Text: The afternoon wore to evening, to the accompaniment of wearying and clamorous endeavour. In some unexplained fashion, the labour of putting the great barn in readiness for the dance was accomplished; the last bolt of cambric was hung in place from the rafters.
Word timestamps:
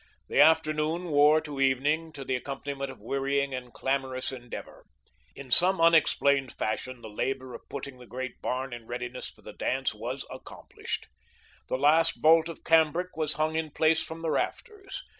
The 0.29 0.39
afternoon 0.41 1.09
wore 1.09 1.41
to 1.41 1.61
evening, 1.61 2.11
to 2.13 2.25
the 2.25 2.35
accompaniment 2.35 2.89
of 2.89 2.99
wearying 3.03 3.53
and 3.53 3.71
clamorous 3.71 4.31
endeavour. 4.31 4.83
In 5.35 5.51
some 5.51 5.79
unexplained 5.79 6.53
fashion, 6.53 7.01
the 7.03 7.07
labour 7.07 7.53
of 7.53 7.69
putting 7.69 7.99
the 7.99 8.07
great 8.07 8.41
barn 8.41 8.73
in 8.73 8.87
readiness 8.87 9.29
for 9.29 9.43
the 9.43 9.53
dance 9.53 9.93
was 9.93 10.25
accomplished; 10.31 11.07
the 11.67 11.77
last 11.77 12.19
bolt 12.19 12.49
of 12.49 12.63
cambric 12.63 13.15
was 13.15 13.33
hung 13.33 13.55
in 13.55 13.69
place 13.69 14.01
from 14.01 14.21
the 14.21 14.31
rafters. 14.31 15.03